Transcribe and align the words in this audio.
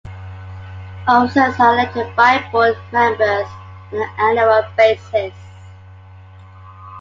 Officers 1.07 1.59
are 1.59 1.75
elected 1.75 2.15
by 2.15 2.43
board 2.51 2.75
members 2.91 3.45
on 3.93 3.99
an 4.01 4.09
annual 4.17 4.63
basis. 4.75 5.35